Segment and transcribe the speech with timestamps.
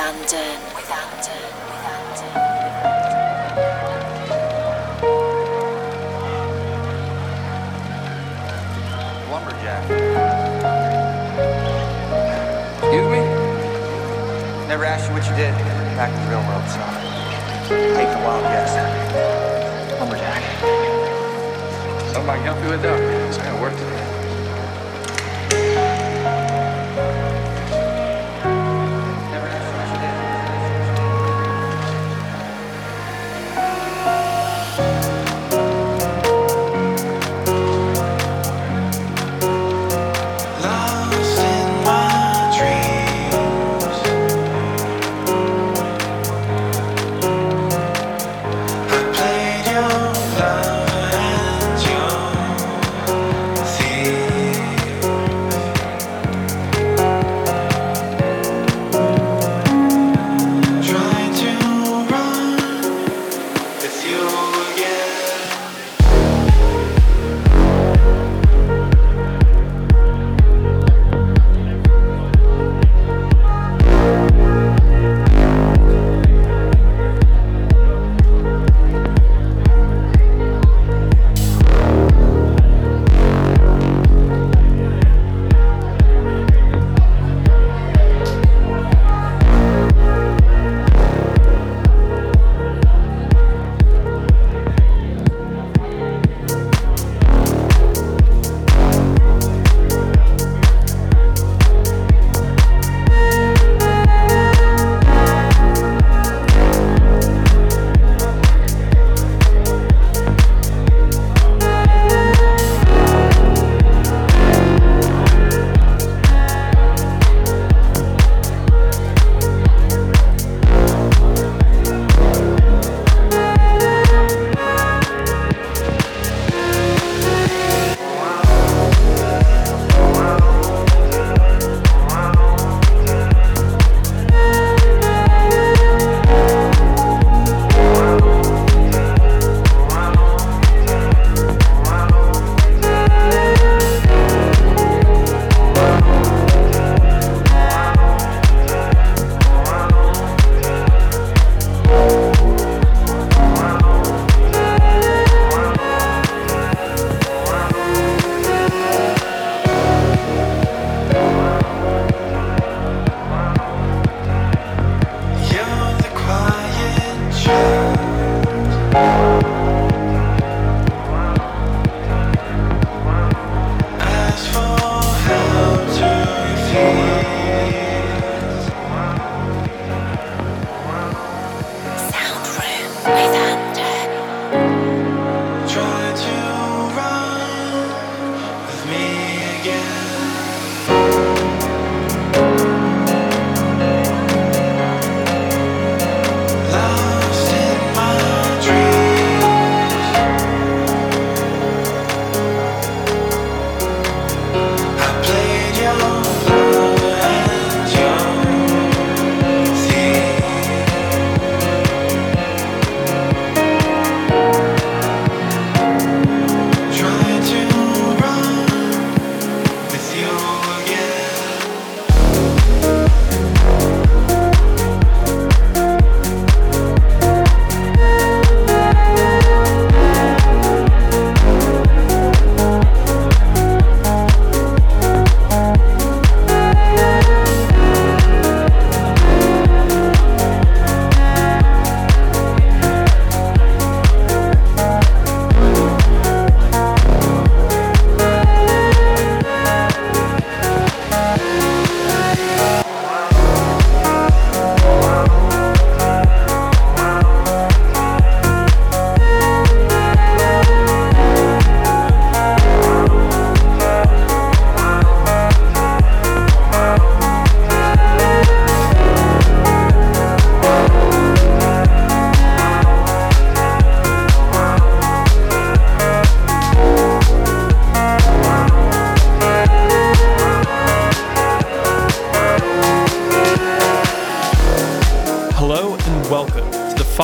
[0.00, 0.32] Somebody
[14.90, 15.52] help you what you did.
[15.96, 16.80] Back in the real world, so
[17.94, 18.72] take the wild guess.
[20.00, 20.42] Lumberjack.
[22.16, 22.99] Oh my gummy with that?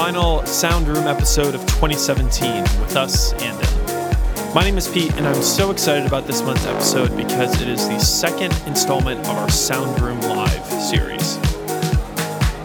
[0.06, 4.54] Sound Room episode of 2017 with us, and Andon.
[4.54, 7.88] My name is Pete, and I'm so excited about this month's episode because it is
[7.88, 11.38] the second installment of our Sound Room Live series.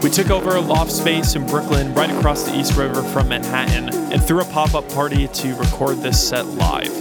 [0.04, 3.92] We took over a loft space in Brooklyn, right across the East River from Manhattan,
[4.12, 6.94] and threw a pop up party to record this set live.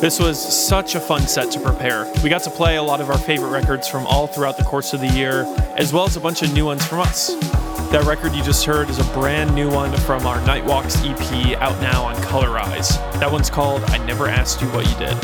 [0.00, 2.12] This was such a fun set to prepare.
[2.24, 4.92] We got to play a lot of our favorite records from all throughout the course
[4.92, 5.44] of the year,
[5.76, 7.65] as well as a bunch of new ones from us.
[7.90, 11.80] That record you just heard is a brand new one from our Nightwalks EP out
[11.80, 12.96] now on Colorize.
[13.20, 15.16] That one's called I Never Asked You What You Did.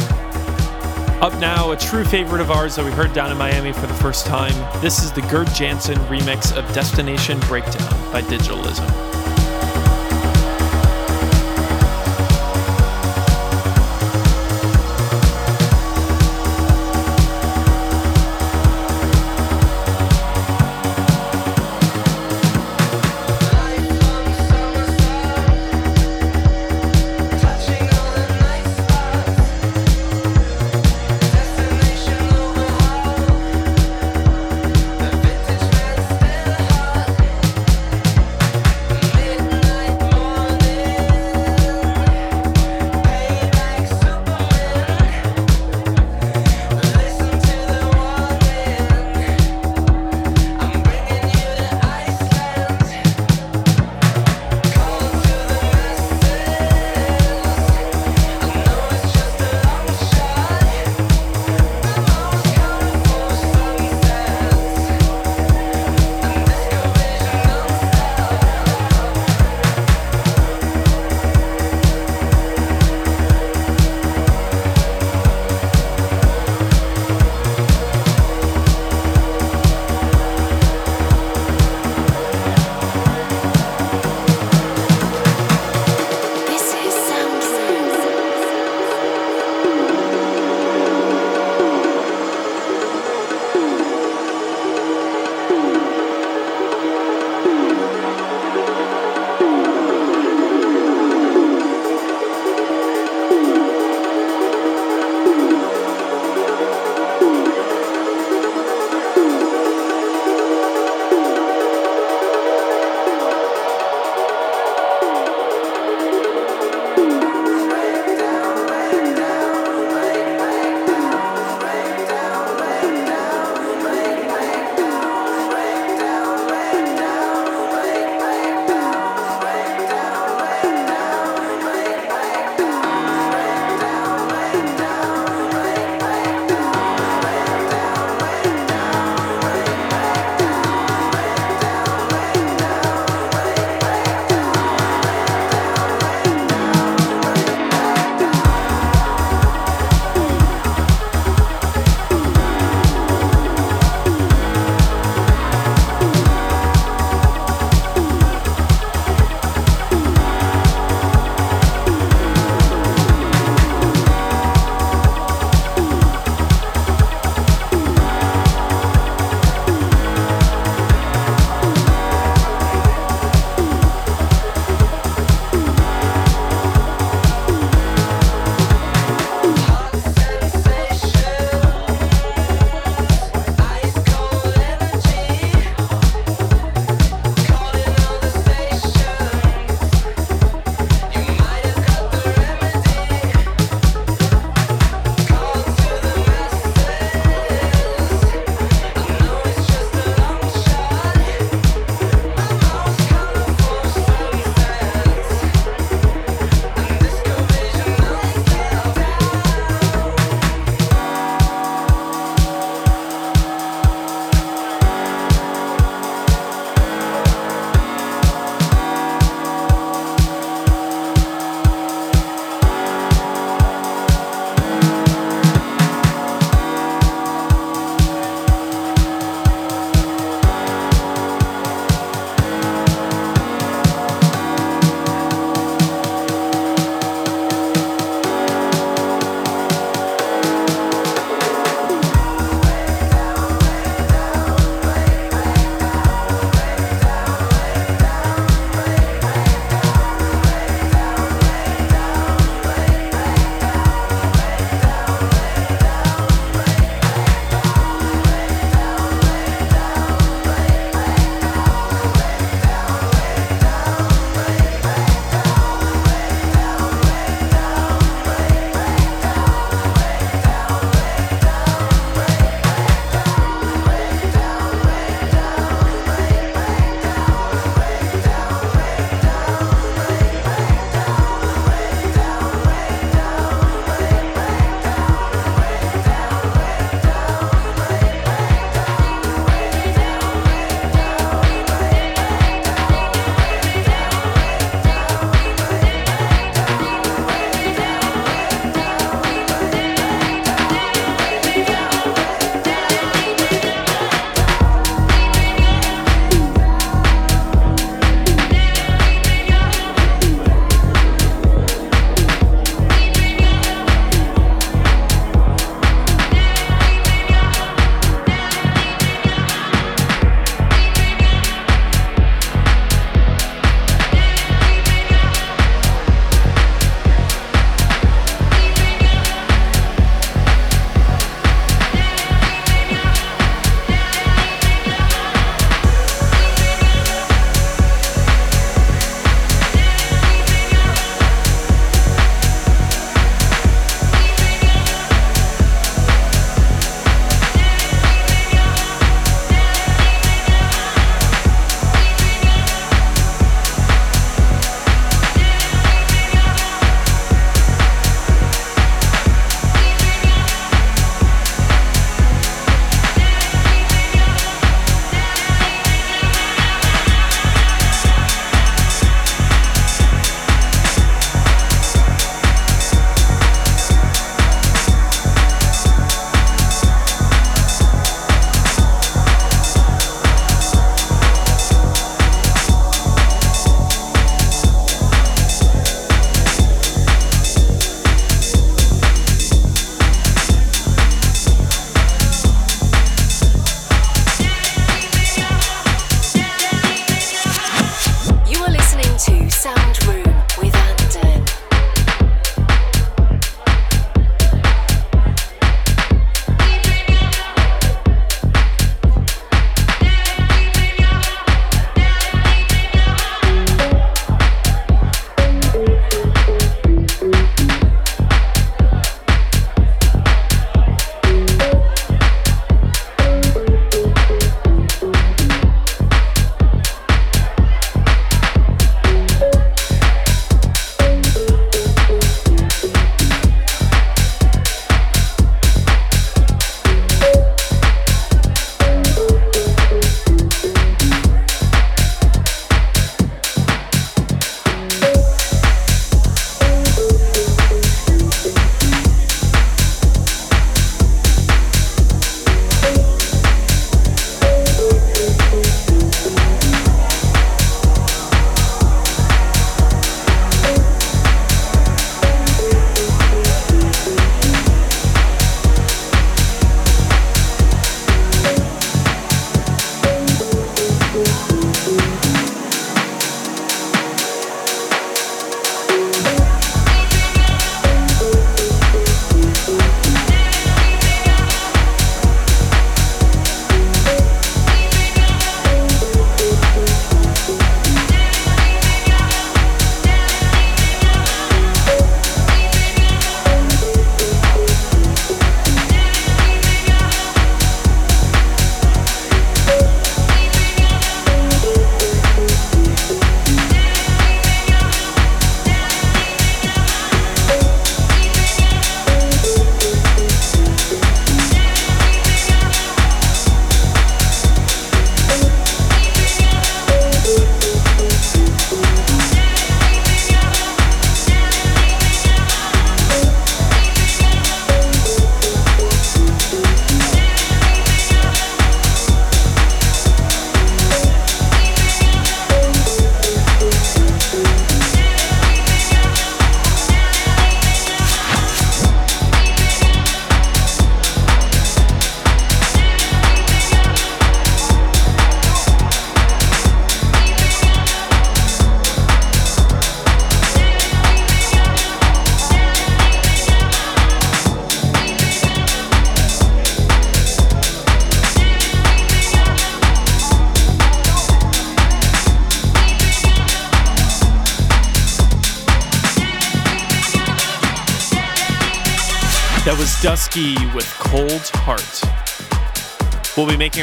[1.20, 3.94] Up now, a true favorite of ours that we heard down in Miami for the
[3.94, 4.54] first time.
[4.80, 9.21] This is the Gerd Janson remix of Destination Breakdown by Digitalism.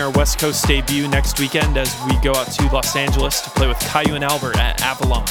[0.09, 3.67] Our West Coast debut next weekend as we go out to Los Angeles to play
[3.67, 5.27] with Caillou and Albert at Avalon.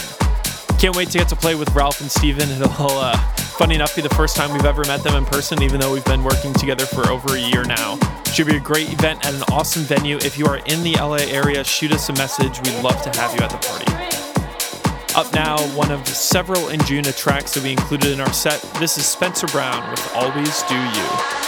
[0.78, 2.48] Can't wait to get to play with Ralph and Steven.
[2.48, 3.16] It'll, uh,
[3.58, 6.04] funny enough, be the first time we've ever met them in person, even though we've
[6.04, 7.98] been working together for over a year now.
[8.32, 10.16] Should be a great event at an awesome venue.
[10.18, 12.60] If you are in the LA area, shoot us a message.
[12.60, 15.16] We'd love to have you at the party.
[15.16, 18.60] Up now, one of several Anjuna tracks that we included in our set.
[18.78, 21.47] This is Spencer Brown with Always Do You.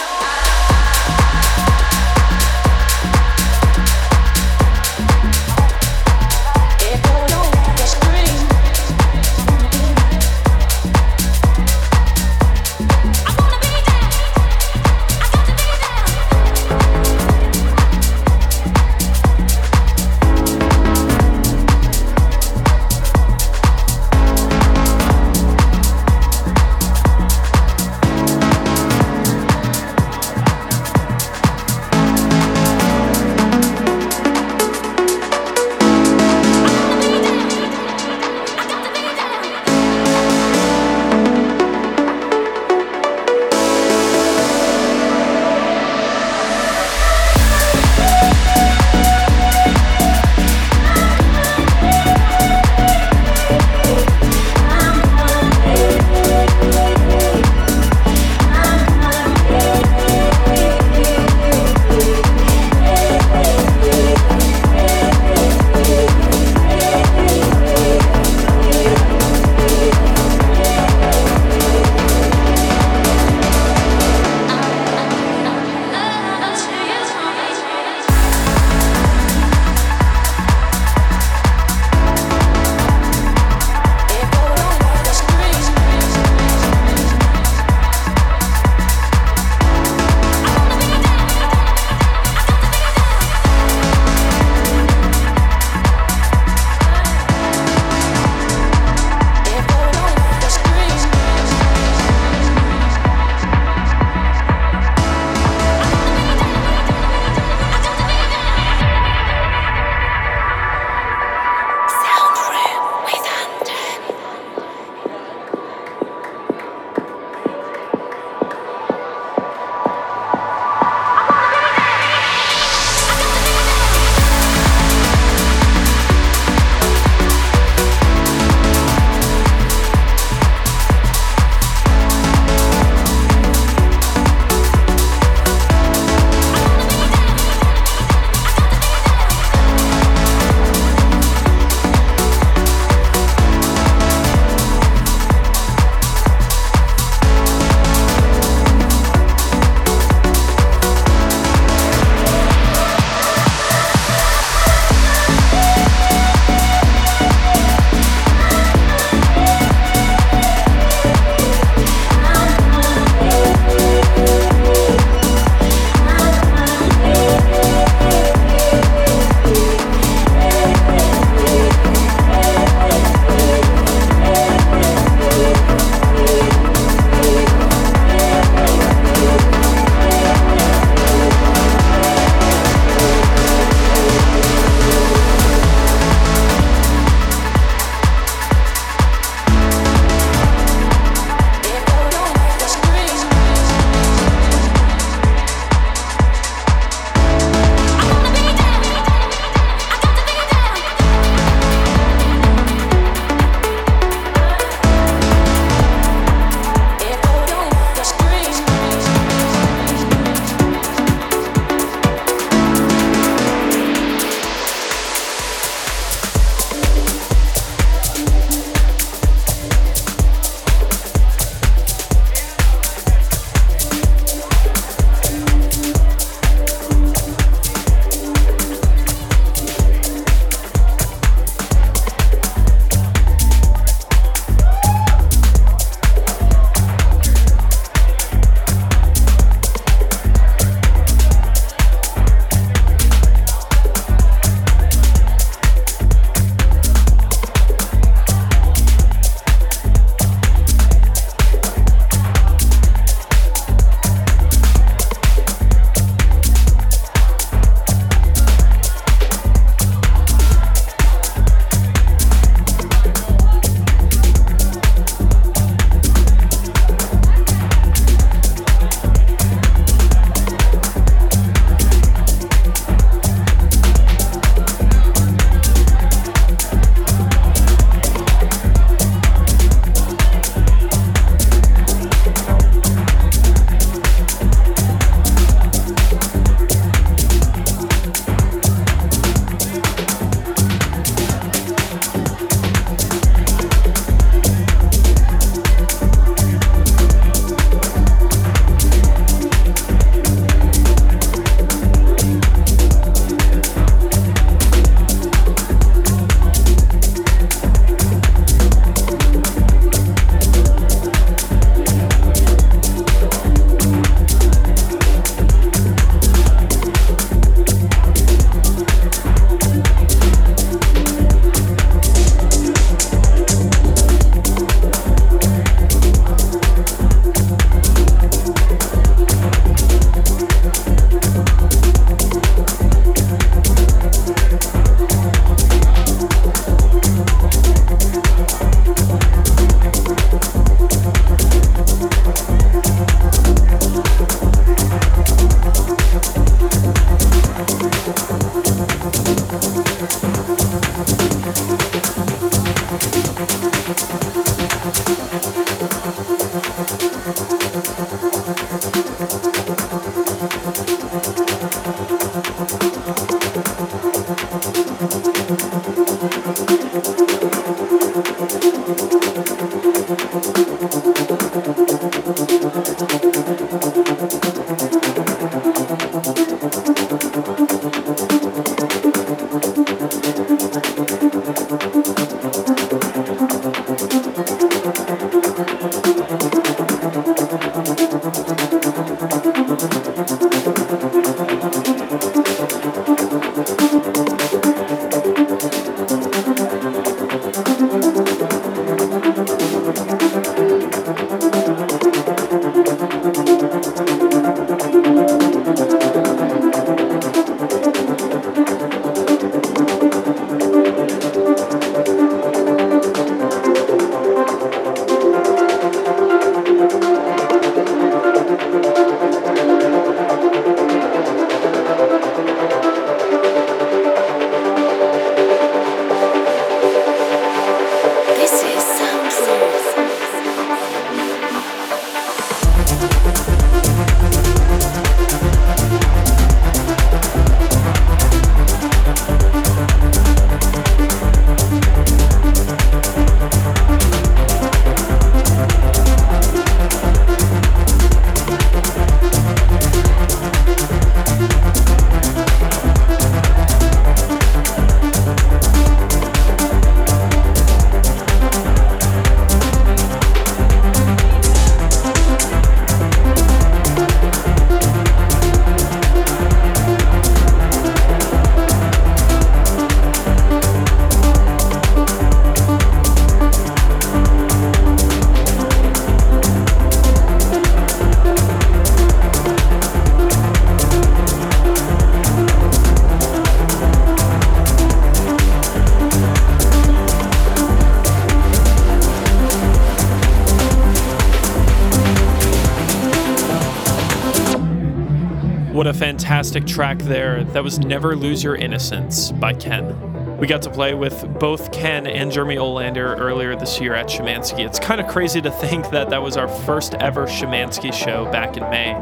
[495.81, 497.43] Fantastic track there.
[497.43, 500.37] That was Never Lose Your Innocence by Ken.
[500.37, 504.65] We got to play with both Ken and Jeremy Olander earlier this year at Schimanski.
[504.65, 508.57] It's kind of crazy to think that that was our first ever Schimanski show back
[508.57, 508.93] in May.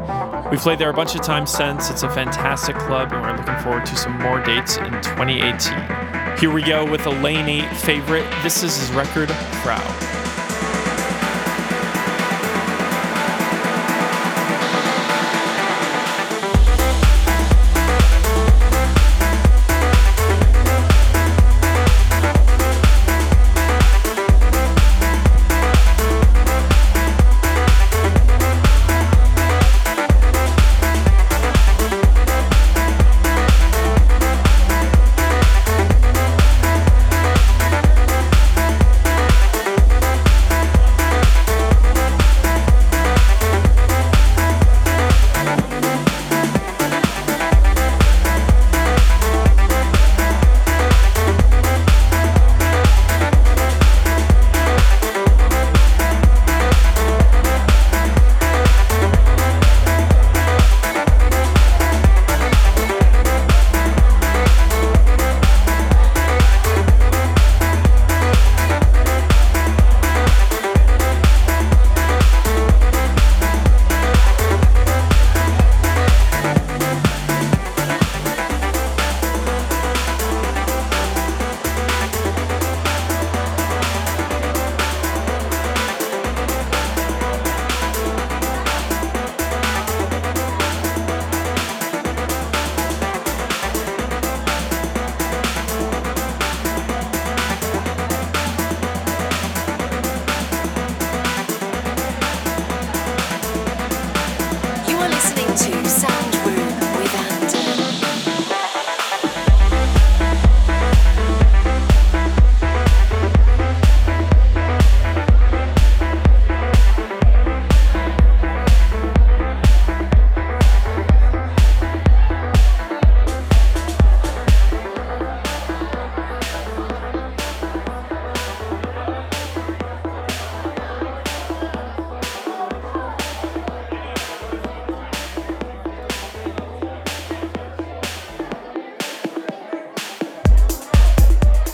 [0.50, 1.90] We've played there a bunch of times since.
[1.90, 6.38] It's a fantastic club, and we're looking forward to some more dates in 2018.
[6.38, 8.26] Here we go with a Lane 8 favorite.
[8.42, 9.28] This is his record,
[9.62, 10.09] Proud.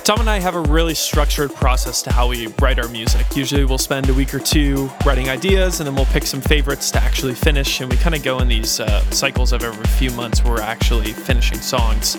[0.06, 3.26] Tom and I have a really structured process to how we write our music.
[3.34, 6.92] Usually we'll spend a week or two writing ideas and then we'll pick some favorites
[6.92, 7.80] to actually finish.
[7.80, 10.60] And we kind of go in these uh, cycles of every few months where we're
[10.60, 12.16] actually finishing songs.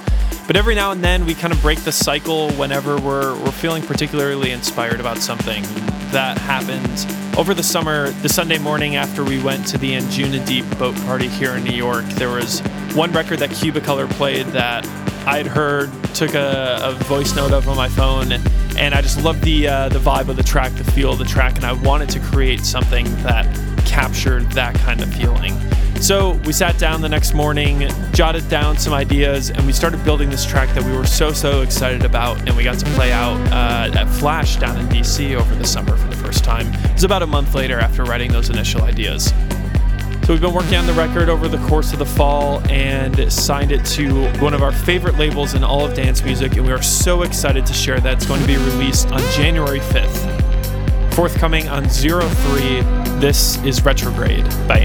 [0.47, 3.83] But every now and then we kind of break the cycle whenever we're, we're feeling
[3.83, 5.63] particularly inspired about something.
[6.11, 10.95] That happened over the summer, the Sunday morning after we went to the Anjunadeep boat
[11.05, 12.03] party here in New York.
[12.15, 12.59] There was
[12.95, 14.85] one record that Cubicolor played that
[15.27, 18.31] I'd heard, took a, a, voice note of on my phone,
[18.77, 21.25] and I just loved the uh, the vibe of the track, the feel of the
[21.25, 23.45] track, and I wanted to create something that
[23.85, 25.59] captured that kind of feeling.
[25.99, 30.29] So we sat down the next morning, jotted down some ideas, and we started building
[30.29, 33.37] this track that we were so so excited about, and we got to play out
[33.51, 36.73] uh, at Flash down in DC over the summer for the first time.
[36.85, 39.33] It was about a month later after writing those initial ideas.
[40.27, 43.71] So we've been working on the record over the course of the fall and signed
[43.71, 46.81] it to one of our favorite labels in all of dance music, and we are
[46.81, 51.13] so excited to share that it's going to be released on January 5th.
[51.13, 52.81] Forthcoming on Zero Three,
[53.21, 54.79] this is Retrograde by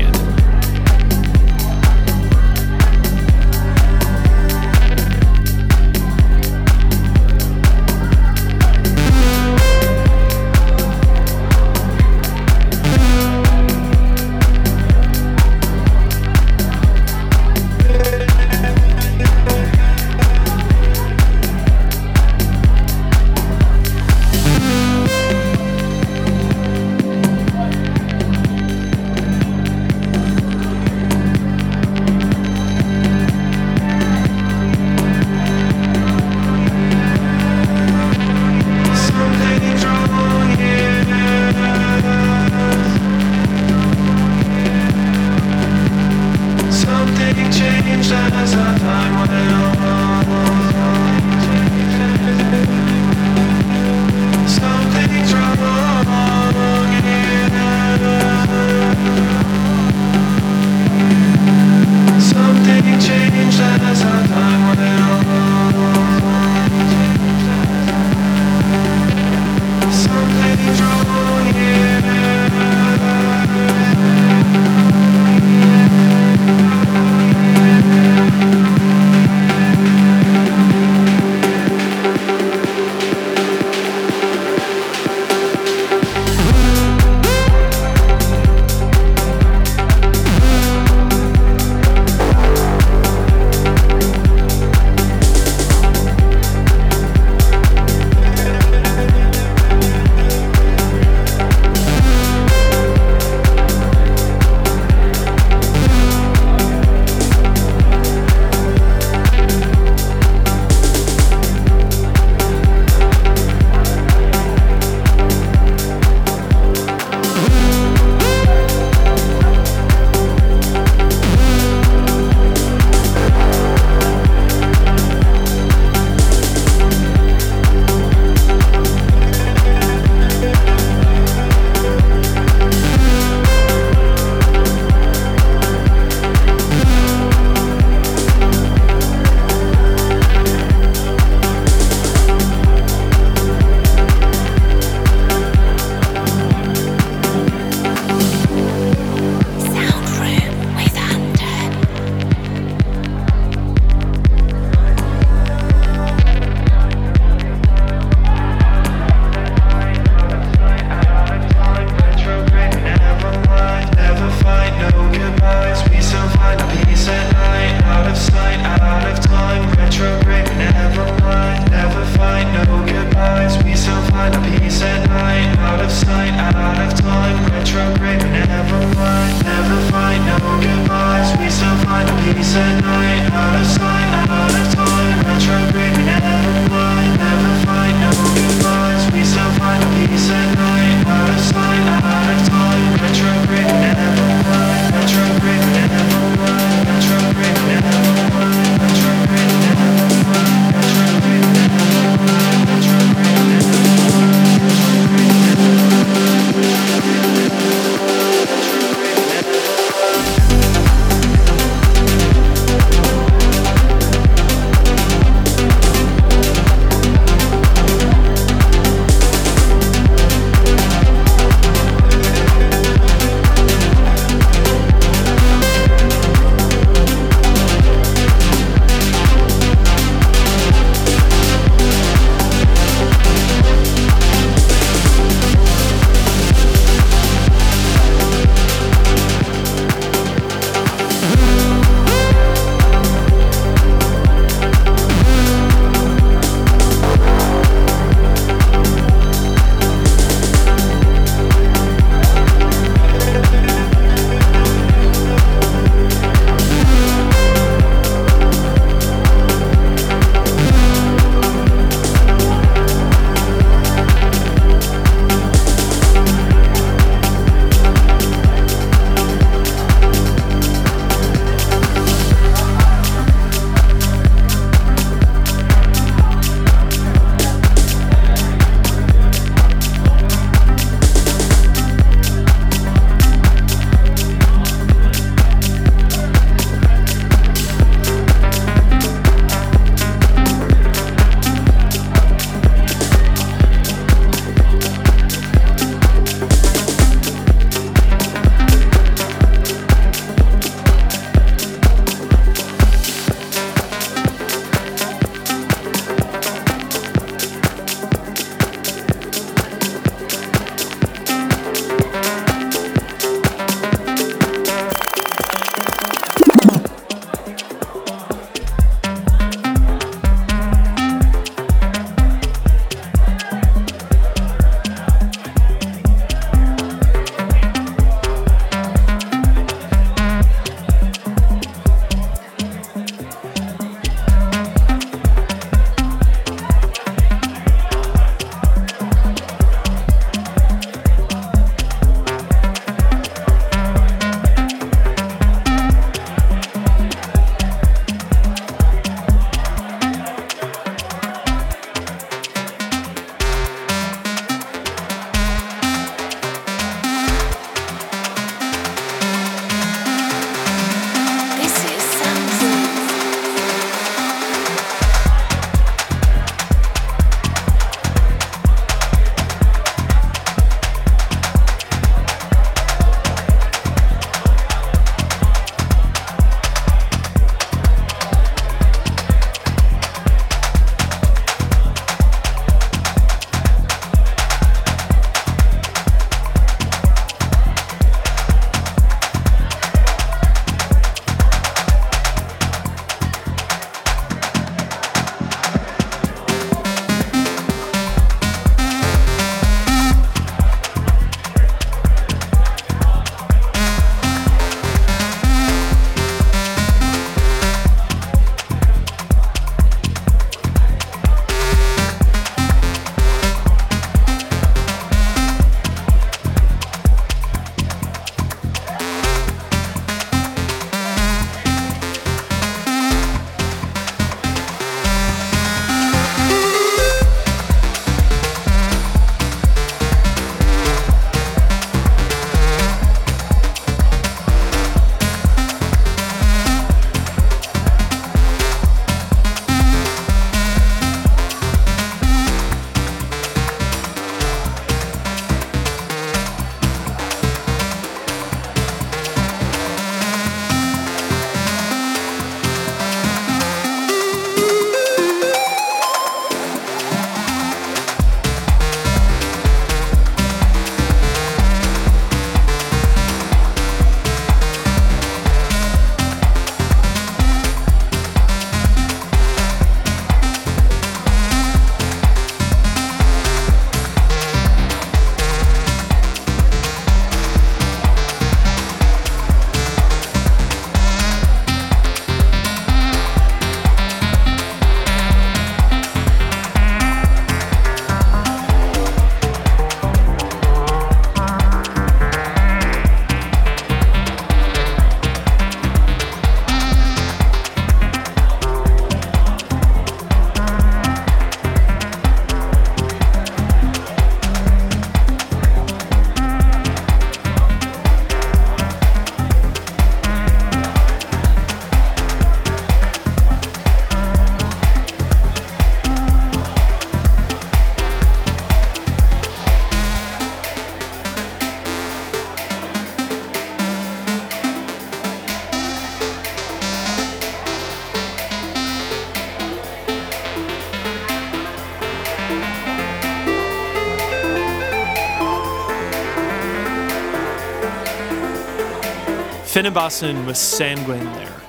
[539.85, 539.95] Andon.
[539.95, 541.61] Finnebassen with Sanguine there.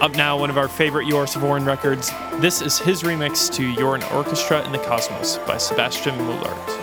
[0.00, 2.10] Up now, one of our favorite Vorn records.
[2.40, 6.75] This is his remix to You're an Orchestra in the Cosmos by Sebastian Mullaert.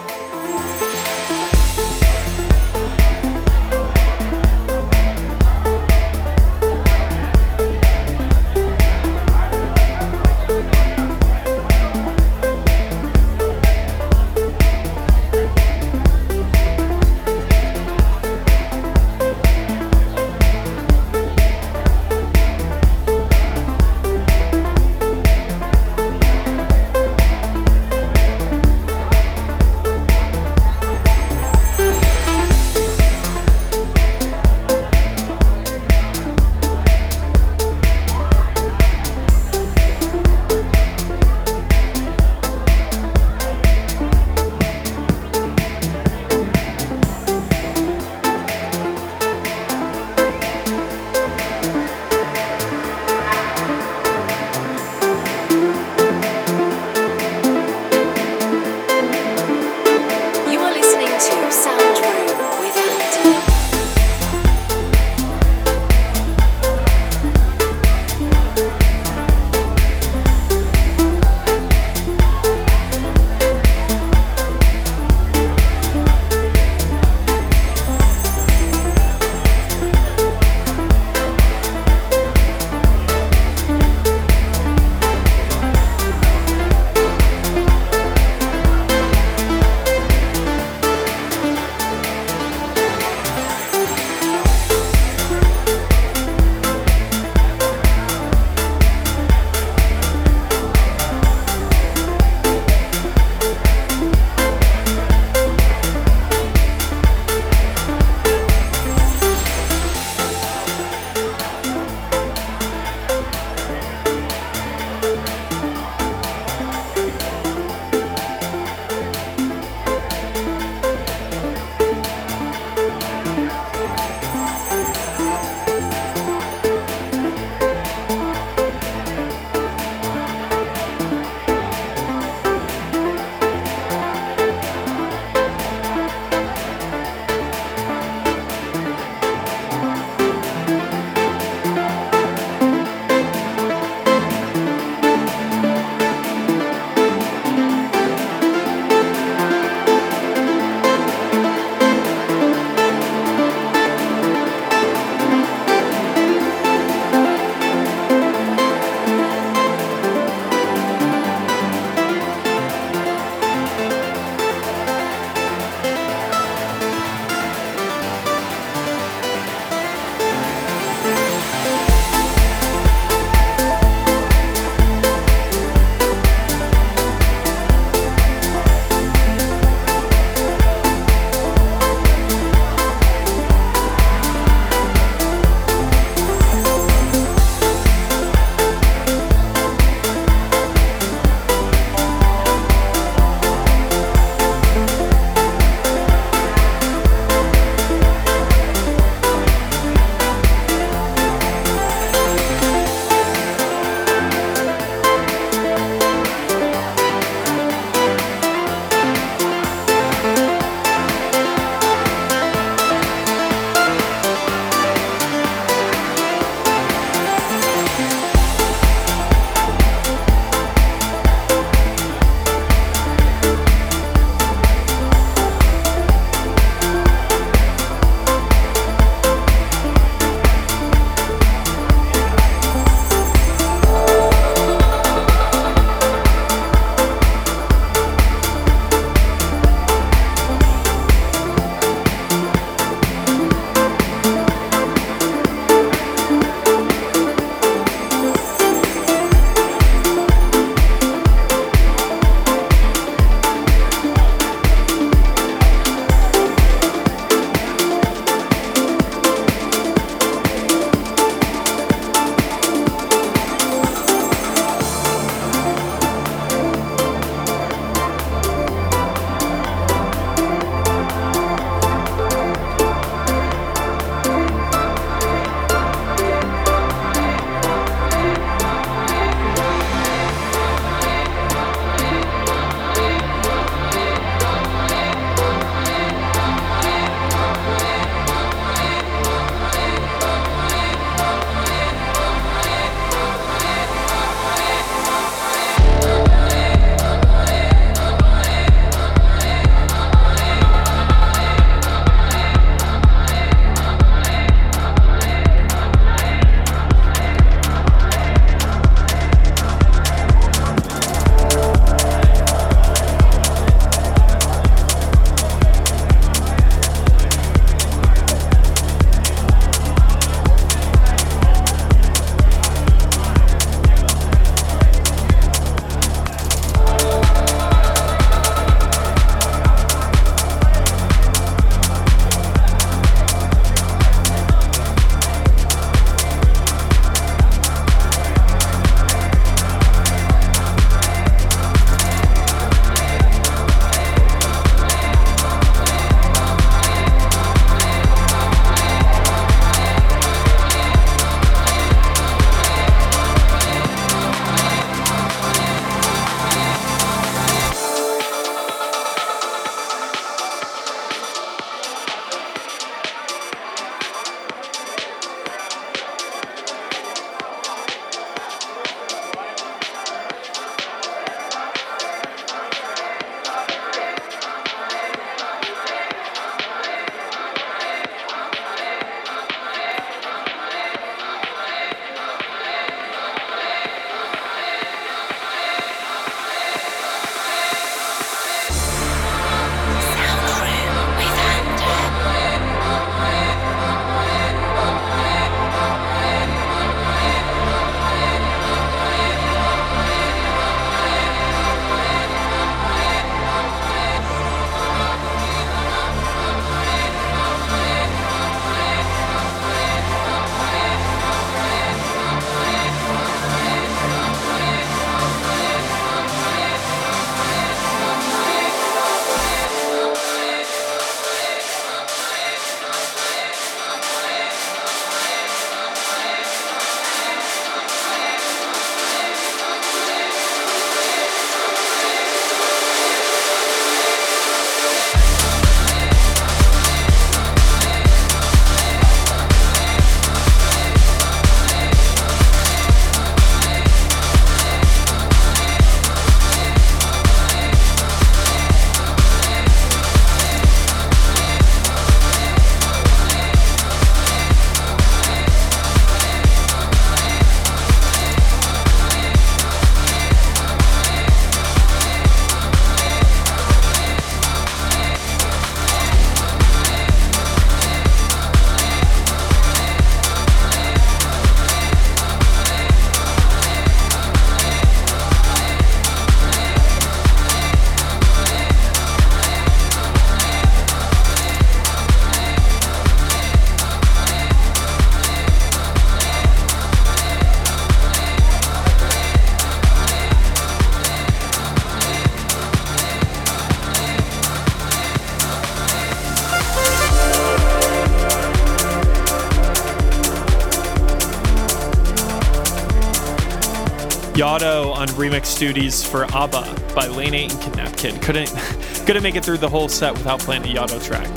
[505.04, 508.22] On remix duties for ABBA by Lane 8 and Kidnap Kid.
[508.22, 508.48] Couldn't
[509.06, 511.30] couldn't make it through the whole set without playing a Yotto track.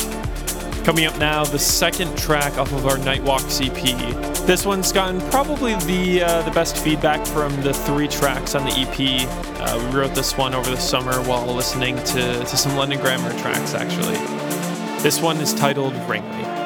[0.85, 4.47] Coming up now, the second track off of our Nightwalk EP.
[4.47, 8.71] This one's gotten probably the uh, the best feedback from the three tracks on the
[8.71, 9.27] EP.
[9.61, 13.37] Uh, we wrote this one over the summer while listening to, to some London Grammar
[13.41, 14.17] tracks, actually.
[15.03, 16.66] This one is titled Ringly.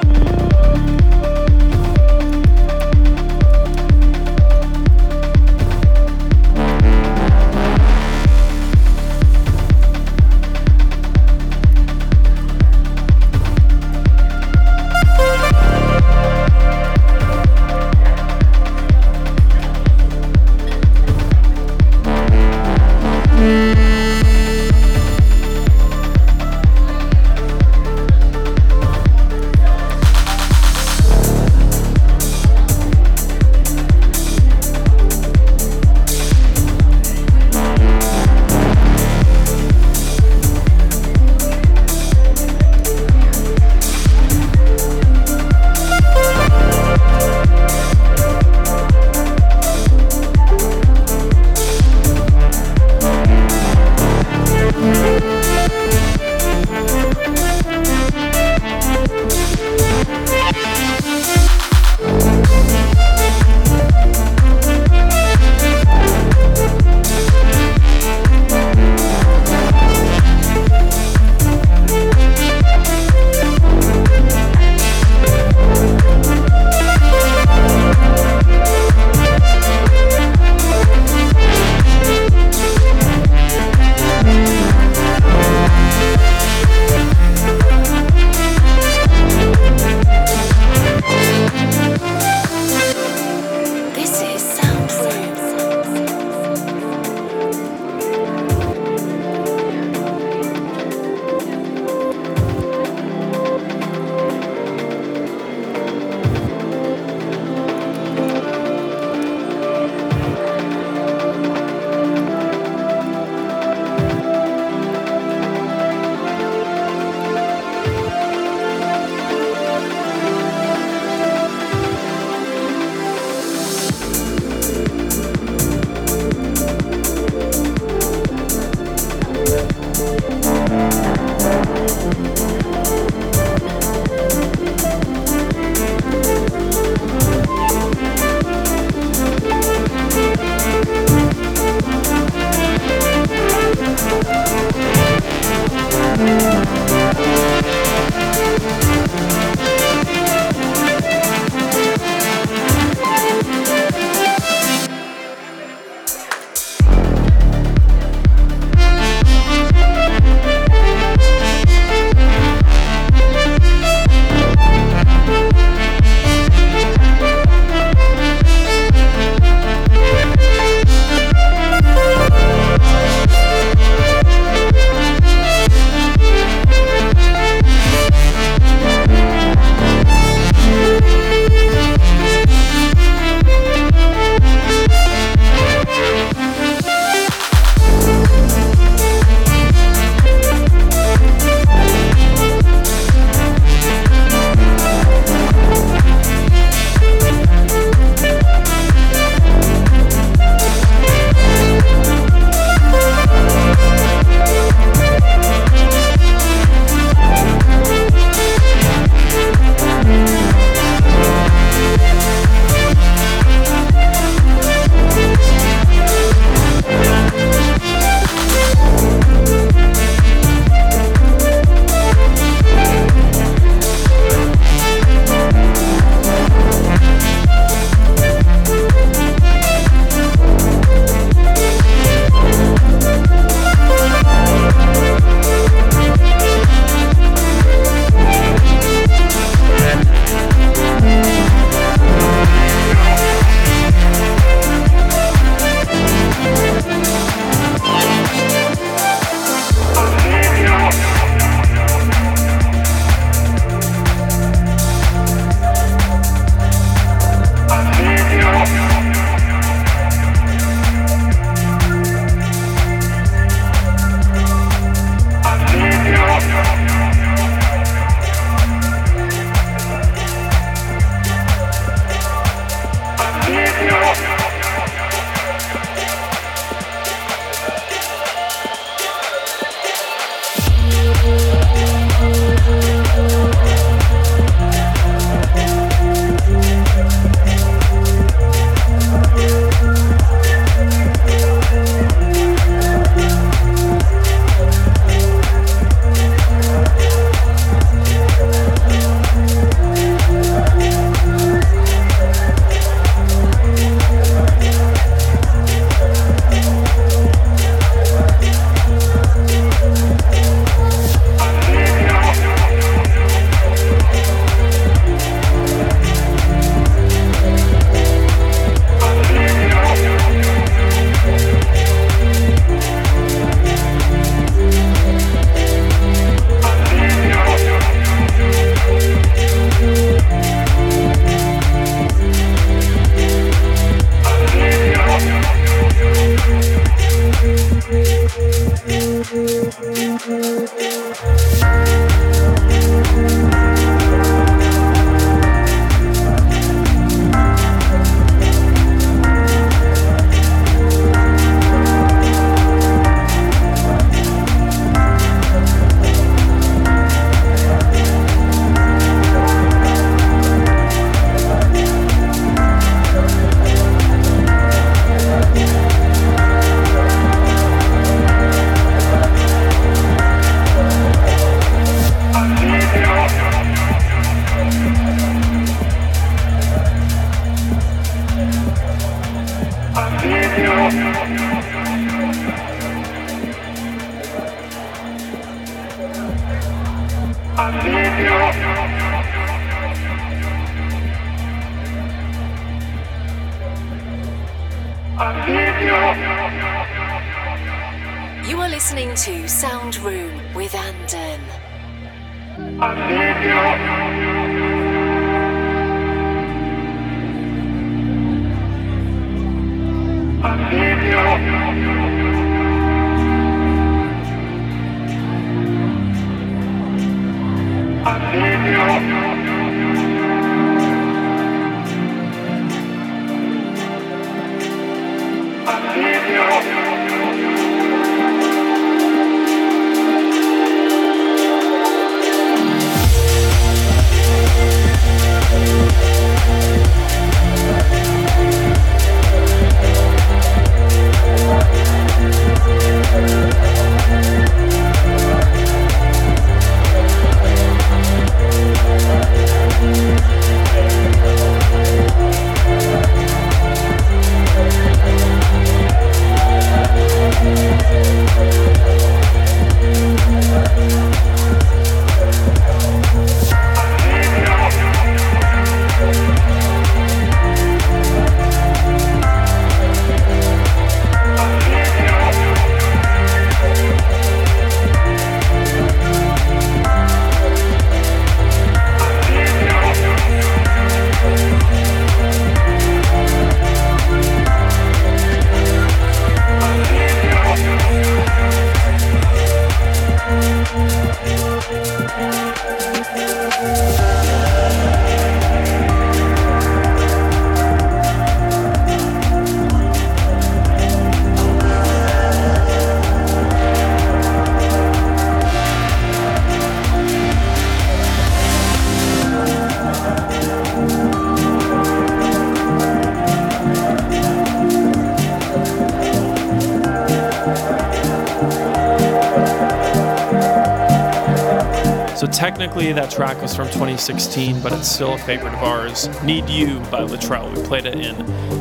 [522.80, 526.08] Technically, that track was from 2016, but it's still a favorite of ours.
[526.22, 527.54] Need You by Latrell.
[527.54, 528.16] We played it in,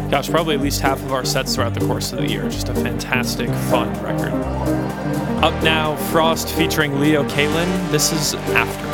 [0.09, 2.43] gosh, probably at least half of our sets throughout the course of the year.
[2.49, 4.33] Just a fantastic, fun record.
[5.41, 7.91] Up now, Frost featuring Leo Kalyan.
[7.91, 8.88] This is Afterglow.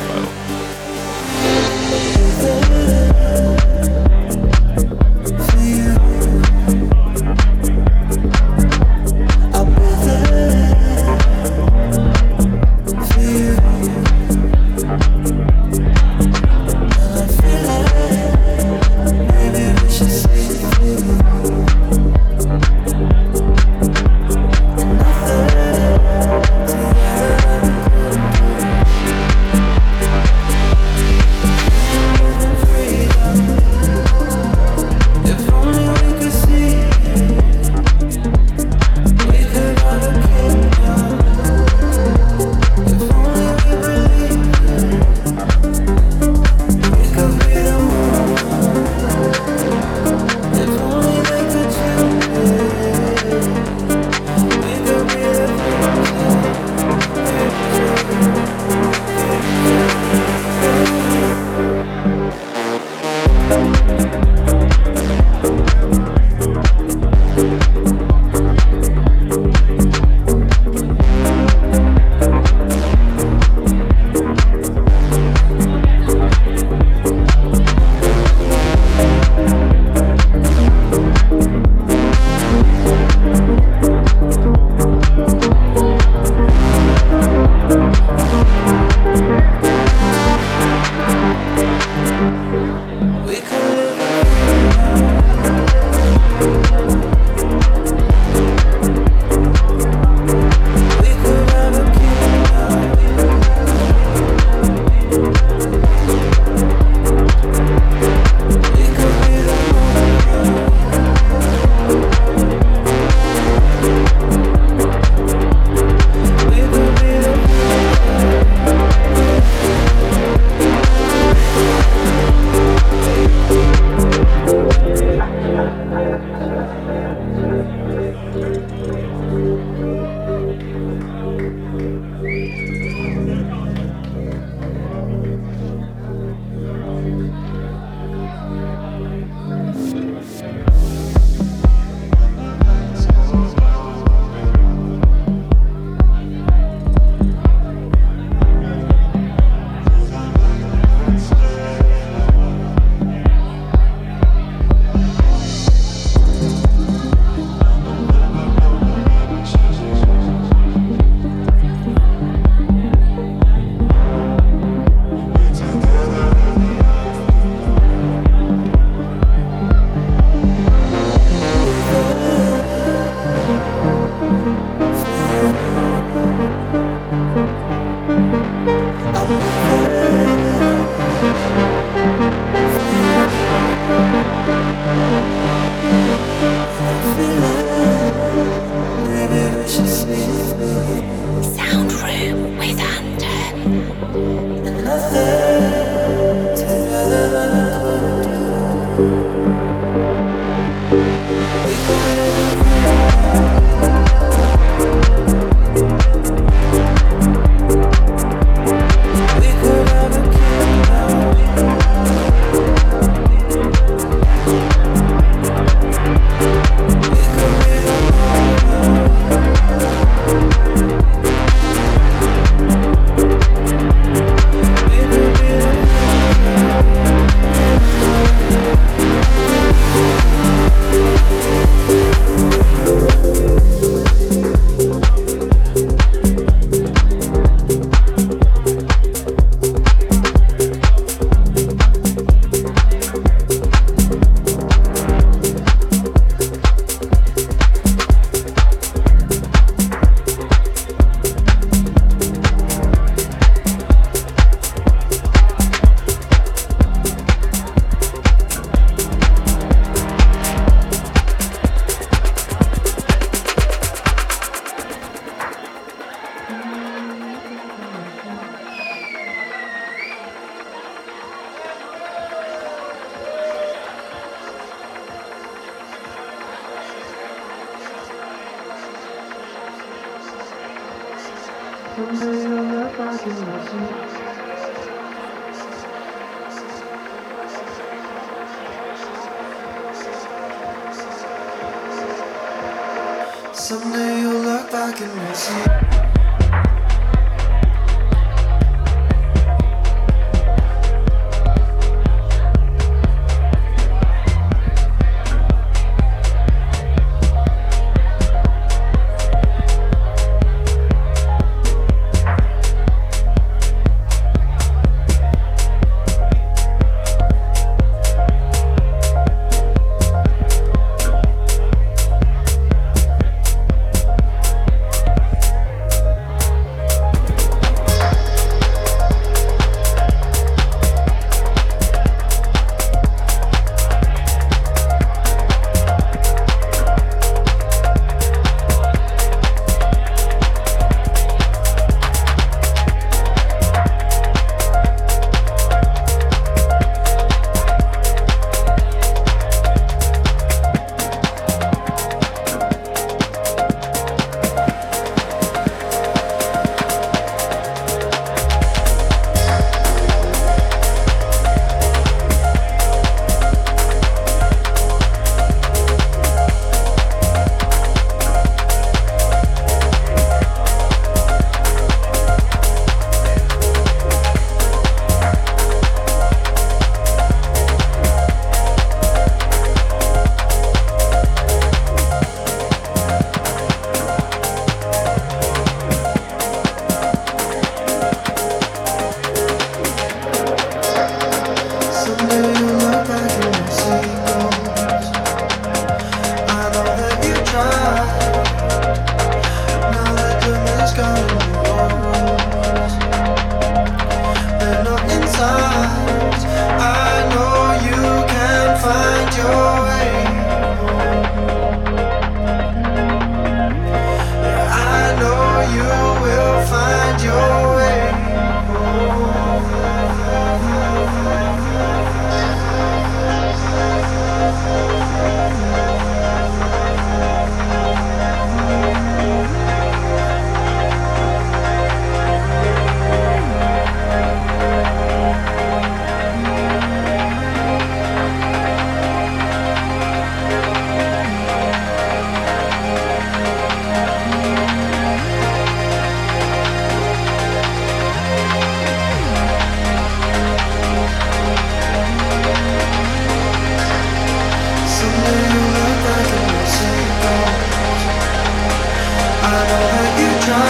[460.55, 460.63] Now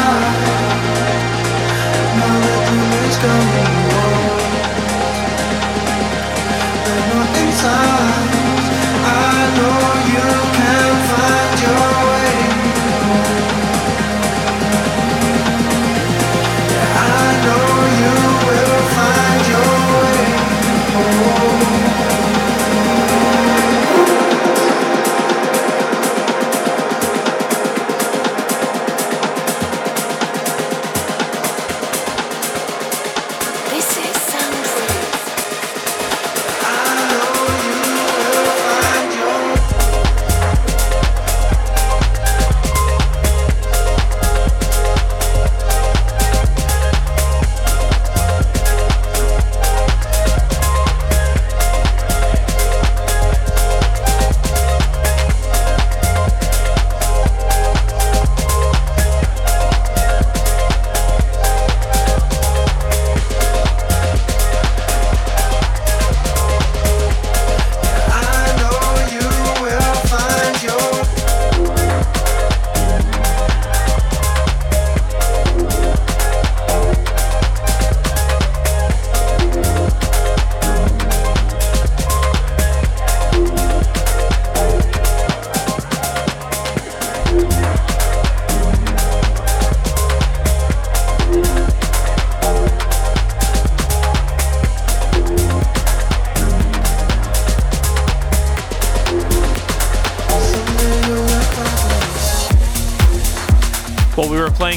[2.41, 3.74] that the mist got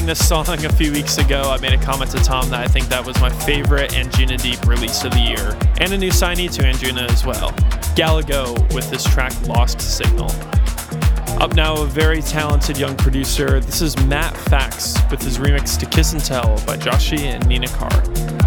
[0.09, 2.87] this song a few weeks ago, I made a comment to Tom that I think
[2.87, 7.07] that was my favorite Anjunadeep release of the year, and a new signee to Anjuna
[7.11, 7.51] as well.
[7.93, 10.31] Galago with this track Lost Signal.
[11.39, 13.59] Up now, a very talented young producer.
[13.59, 17.67] This is Matt Fax with his remix to Kiss and Tell by Joshi and Nina
[17.67, 18.38] Carr.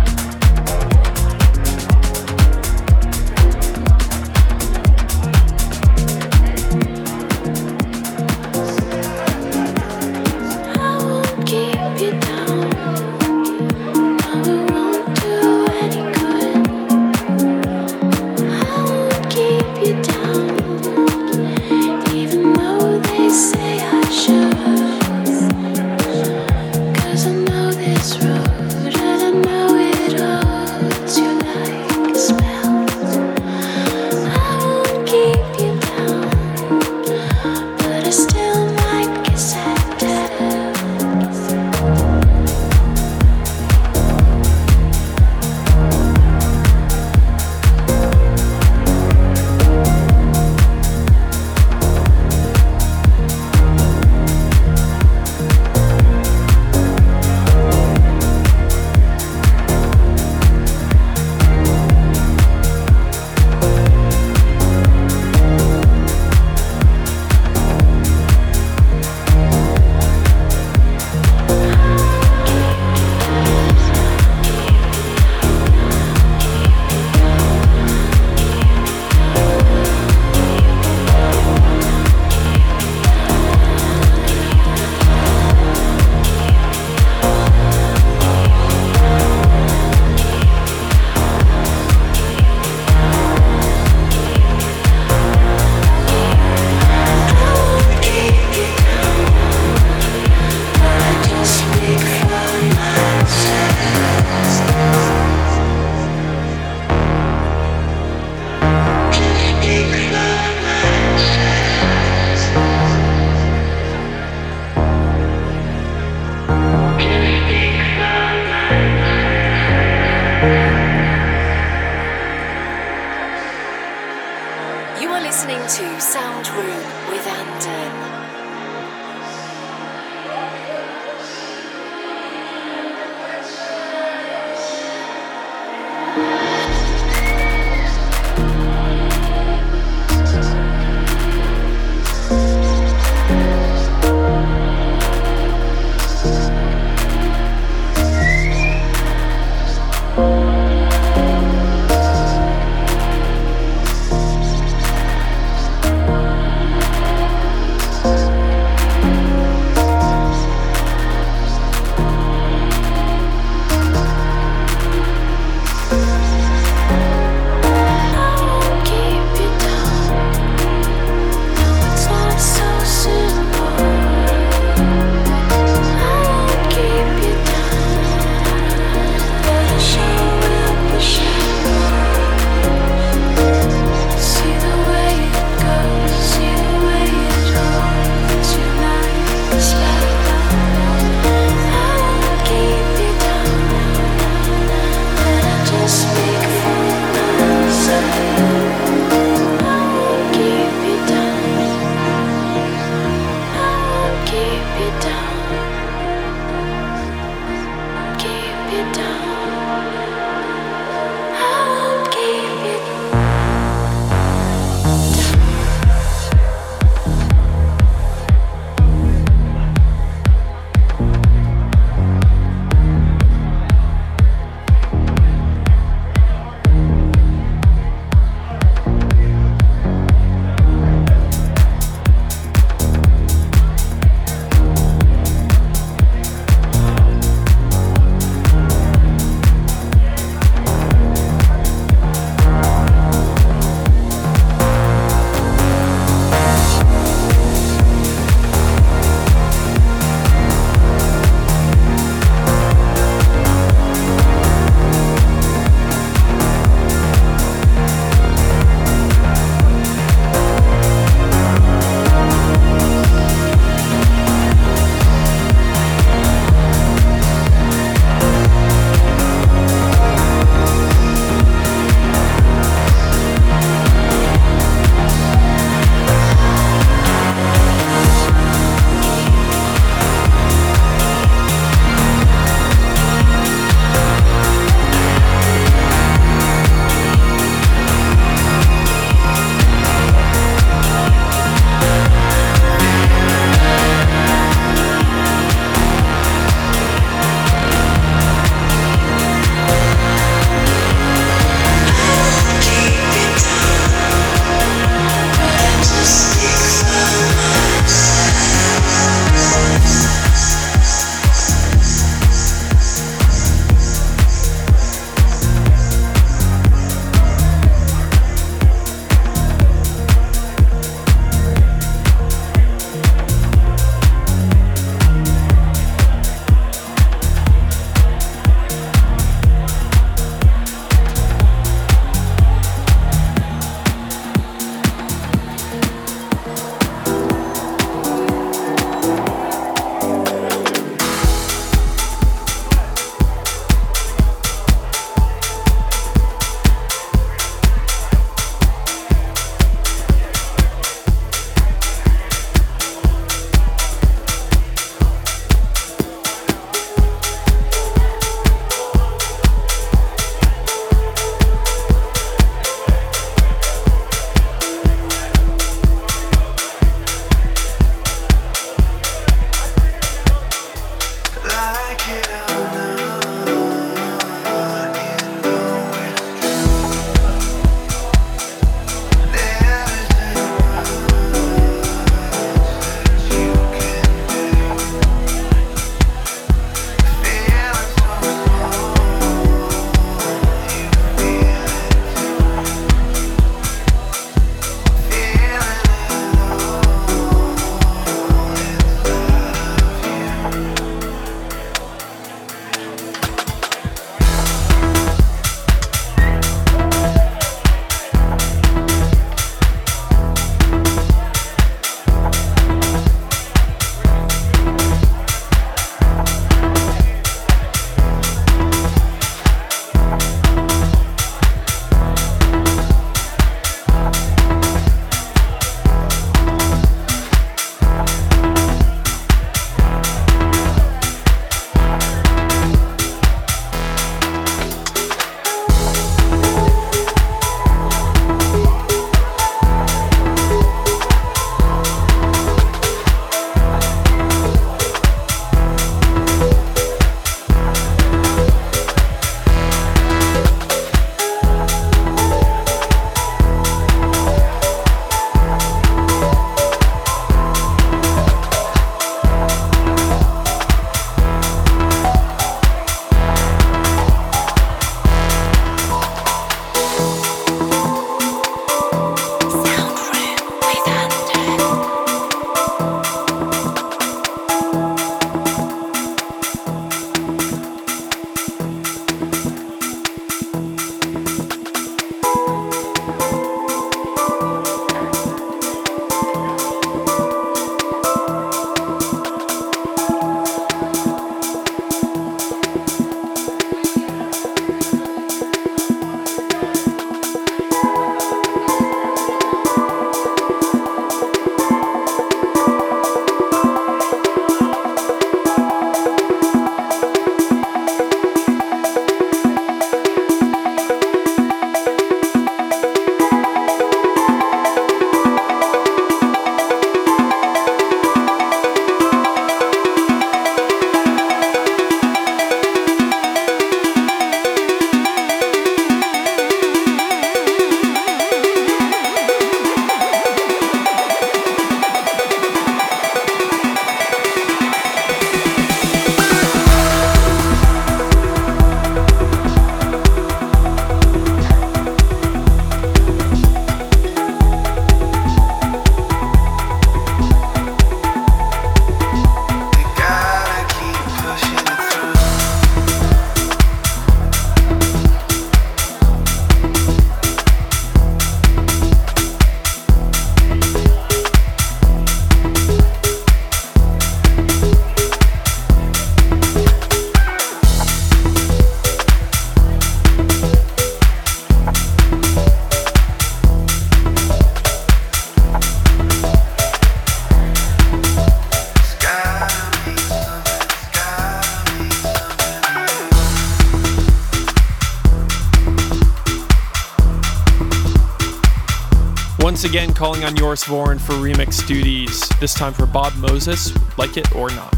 [590.02, 594.50] Calling on Joris Voorn for remix duties, this time for Bob Moses, Like It or
[594.50, 594.76] Not.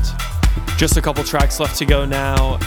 [0.76, 2.58] Just a couple tracks left to go now.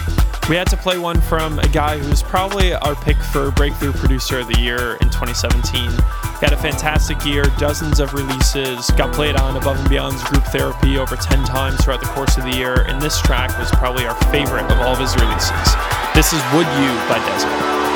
[0.50, 4.40] We had to play one from a guy who's probably our pick for Breakthrough Producer
[4.40, 5.84] of the Year in 2017.
[5.84, 5.98] He
[6.40, 10.98] had a fantastic year, dozens of releases, got played on Above and Beyond's group therapy
[10.98, 14.16] over 10 times throughout the course of the year, and this track was probably our
[14.32, 15.76] favorite of all of his releases.
[16.16, 17.87] This is Would You by Desert.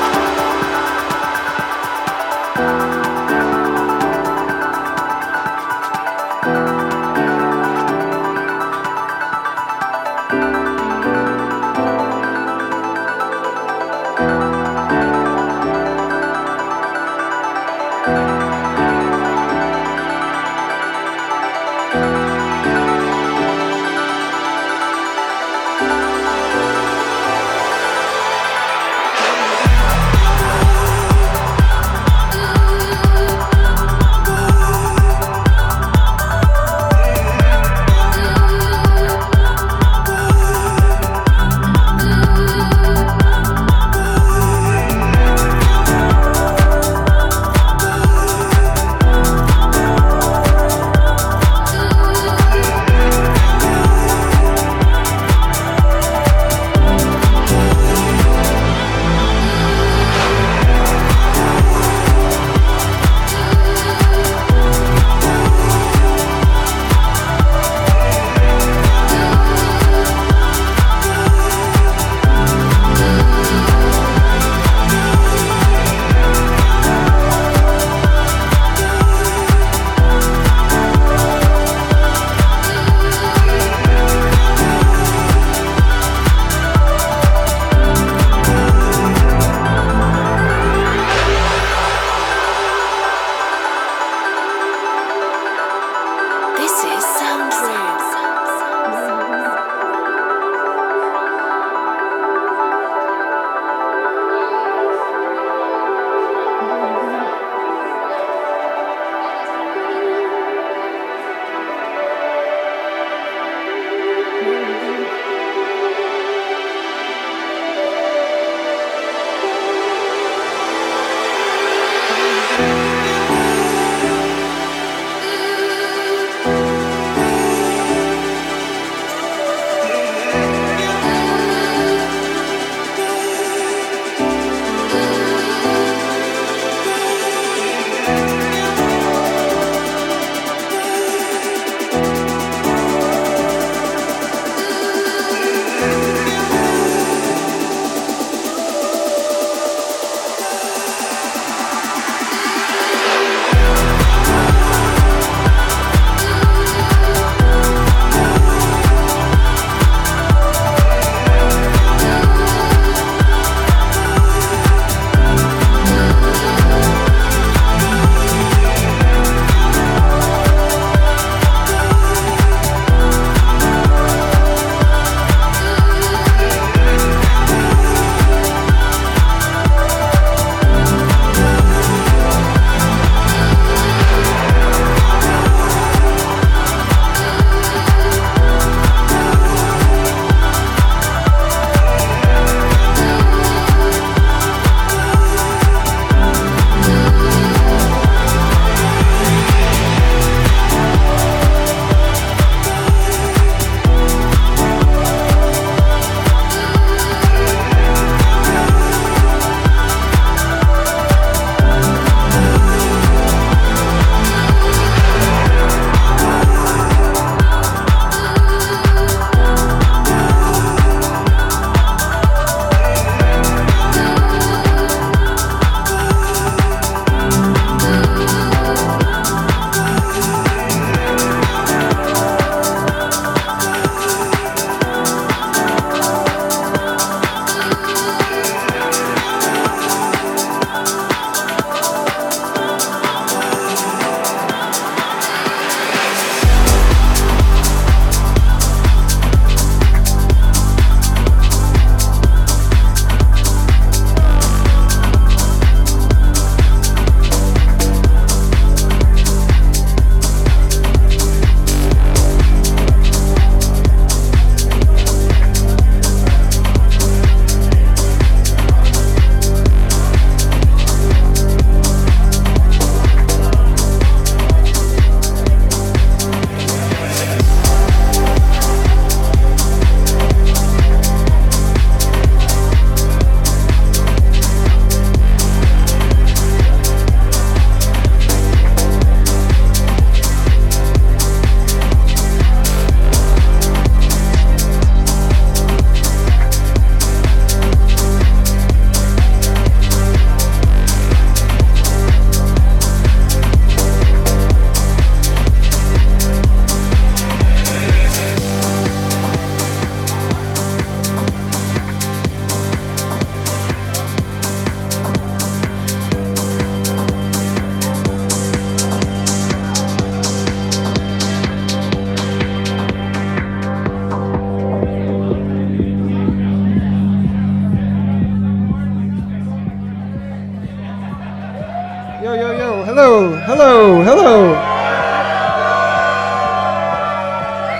[332.84, 334.52] Hello, hello, hello.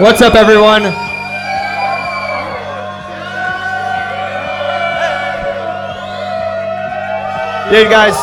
[0.00, 0.82] What's up, everyone?
[7.70, 8.16] Dude, guys.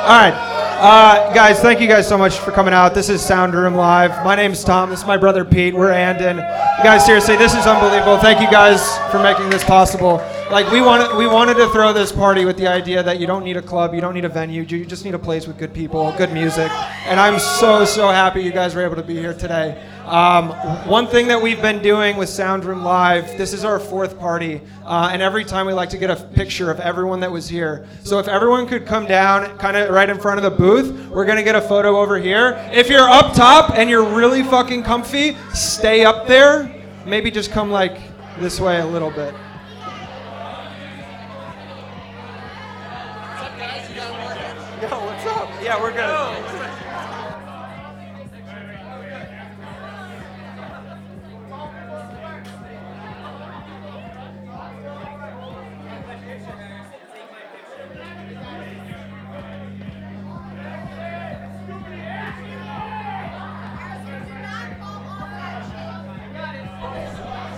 [0.00, 0.32] All right.
[0.78, 2.94] Uh, guys, thank you guys so much for coming out.
[2.94, 4.24] This is Sound Room Live.
[4.24, 4.88] My name's Tom.
[4.88, 5.74] This is my brother Pete.
[5.74, 6.38] We're Andon.
[6.84, 8.18] Guys, seriously, this is unbelievable.
[8.18, 10.16] Thank you guys for making this possible.
[10.50, 13.44] Like we wanted, we wanted to throw this party with the idea that you don't
[13.44, 15.72] need a club, you don't need a venue, you just need a place with good
[15.72, 16.70] people, good music.
[17.06, 19.82] And I'm so so happy you guys were able to be here today.
[20.06, 20.50] Um,
[20.88, 25.10] one thing that we've been doing with Soundroom Live, this is our fourth party, uh,
[25.12, 27.88] and every time we like to get a picture of everyone that was here.
[28.04, 31.24] So if everyone could come down, kind of right in front of the booth, we're
[31.24, 32.56] gonna get a photo over here.
[32.72, 36.72] If you're up top and you're really fucking comfy, stay up there.
[37.04, 37.98] Maybe just come like
[38.38, 39.34] this way a little bit.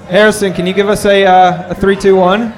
[0.08, 2.52] Harrison, can you give us a, uh, a three, two, one?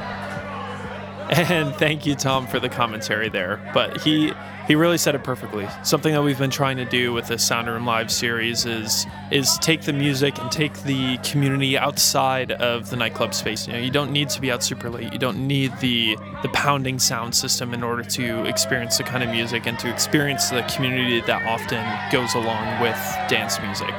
[1.31, 3.61] And thank you, Tom, for the commentary there.
[3.73, 4.33] But he
[4.67, 5.69] he really said it perfectly.
[5.85, 9.57] Something that we've been trying to do with the Sound Room Live series is is
[9.59, 13.67] take the music and take the community outside of the nightclub space.
[13.69, 15.13] You know, you don't need to be out super late.
[15.13, 19.31] You don't need the the pounding sound system in order to experience the kind of
[19.31, 22.99] music and to experience the community that often goes along with
[23.29, 23.95] dance music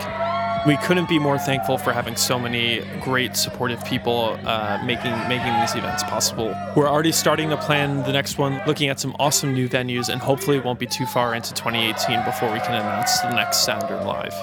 [0.67, 5.53] we couldn't be more thankful for having so many great supportive people uh, making making
[5.59, 6.55] these events possible.
[6.75, 10.21] We're already starting to plan the next one, looking at some awesome new venues, and
[10.21, 14.05] hopefully it won't be too far into 2018 before we can announce the next Soundroom
[14.05, 14.35] Live.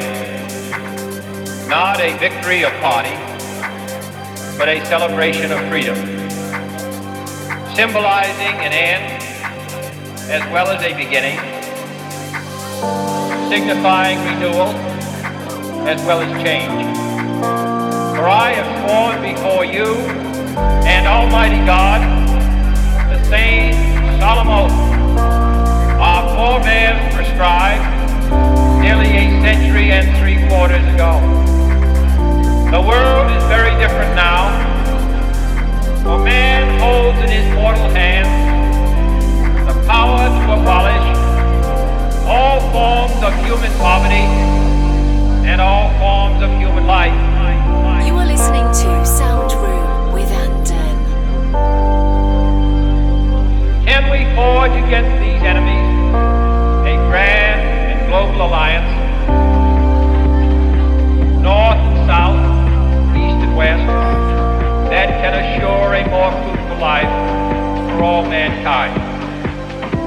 [1.70, 3.16] not a victory of party,
[4.58, 5.96] but a celebration of freedom,
[7.74, 9.27] symbolizing an end
[10.30, 11.40] as well as a beginning,
[13.50, 14.76] signifying renewal
[15.88, 16.98] as well as change.
[18.18, 19.86] For I have sworn before you
[20.84, 22.02] and Almighty God
[23.10, 23.74] the same
[24.20, 24.98] solemn oath
[25.98, 27.84] our forebears prescribed
[28.82, 31.22] nearly a century and three quarters ago.
[32.70, 34.52] The world is very different now,
[36.04, 38.47] for man holds in his mortal hand
[39.88, 41.18] power to abolish
[42.28, 44.28] all forms of human poverty
[45.48, 47.16] and all forms of human life.
[48.06, 50.98] You are listening to Sound Room with Andon.
[53.88, 55.88] Can we forge against these enemies
[56.84, 58.92] a grand and global alliance?
[61.42, 63.88] North and south, east and west,
[64.92, 67.08] that can assure a more fruitful life
[67.96, 69.07] for all mankind.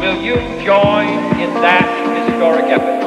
[0.01, 1.09] Will you join
[1.39, 3.00] in that historic effort?